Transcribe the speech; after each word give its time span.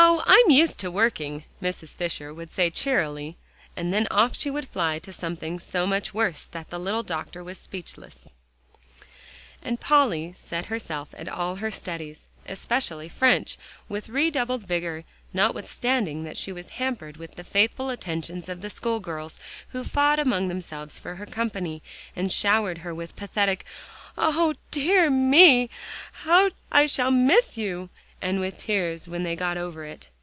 I'm 0.27 0.49
used 0.49 0.79
to 0.79 0.89
working," 0.91 1.45
Mrs. 1.61 1.89
Fisher 1.89 2.33
would 2.33 2.51
say 2.51 2.69
cheerily, 2.71 3.37
and 3.77 3.93
then 3.93 4.07
off 4.09 4.35
she 4.35 4.49
would 4.49 4.67
fly 4.67 4.97
to 4.99 5.13
something 5.13 5.59
so 5.59 5.85
much 5.87 6.13
worse 6.15 6.45
that 6.47 6.69
the 6.71 6.79
little 6.79 7.03
doctor 7.03 7.43
was 7.43 7.57
speechless. 7.59 8.29
And 9.61 9.79
Polly 9.79 10.33
set 10.35 10.65
herself 10.65 11.09
at 11.17 11.29
all 11.29 11.55
her 11.57 11.69
studies, 11.71 12.27
especially 12.49 13.07
French, 13.09 13.57
with 13.87 14.09
redoubled 14.09 14.63
vigor, 14.67 15.03
notwithstanding 15.33 16.23
that 16.23 16.37
she 16.37 16.51
was 16.51 16.69
hampered 16.69 17.17
with 17.17 17.35
the 17.35 17.43
faithful 17.45 17.89
attentions 17.91 18.49
of 18.49 18.61
the 18.61 18.69
schoolgirls 18.71 19.39
who 19.69 19.83
fought 19.83 20.17
among 20.19 20.47
themselves 20.47 20.99
for 20.99 21.15
her 21.15 21.25
company, 21.27 21.81
and 22.15 22.31
showered 22.31 22.79
her 22.79 22.93
with 22.95 23.15
pathetic 23.15 23.63
"O 24.17 24.55
dear 24.71 25.09
me 25.11 25.69
ow 26.25 26.49
I 26.71 26.87
shall 26.87 27.11
miss 27.11 27.55
you," 27.57 27.89
and 28.23 28.39
with 28.39 28.55
tears 28.59 29.07
when 29.07 29.23
they 29.23 29.35
got 29.35 29.57
over 29.57 29.83
it. 29.83 30.07